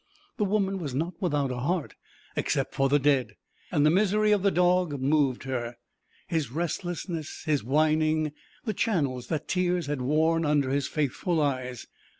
The 0.37 0.45
woman 0.45 0.79
was 0.79 0.95
not 0.95 1.13
without 1.21 1.51
a 1.51 1.59
heart, 1.59 1.93
except 2.35 2.73
for 2.73 2.89
the 2.89 2.97
dead, 2.97 3.35
and 3.71 3.85
the 3.85 3.91
misery 3.91 4.31
of 4.31 4.41
the 4.41 4.49
dog 4.49 4.99
moved 4.99 5.43
her 5.43 5.77
his 6.25 6.49
restlessness, 6.51 7.43
his 7.45 7.63
whining, 7.63 8.31
the 8.65 8.73
channels 8.73 9.27
that 9.27 9.47
tears 9.47 9.85
had 9.85 10.01
worn 10.01 10.43
under 10.43 10.71
his 10.71 10.87
faithful 10.87 11.39
eyes. 11.39 11.85